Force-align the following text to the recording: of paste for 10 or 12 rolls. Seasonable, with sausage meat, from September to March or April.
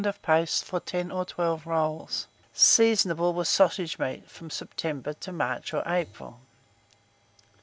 of 0.07 0.19
paste 0.23 0.65
for 0.65 0.79
10 0.79 1.11
or 1.11 1.23
12 1.25 1.67
rolls. 1.67 2.25
Seasonable, 2.55 3.33
with 3.35 3.47
sausage 3.47 3.99
meat, 3.99 4.27
from 4.27 4.49
September 4.49 5.13
to 5.13 5.31
March 5.31 5.75
or 5.75 5.83
April. 5.85 6.39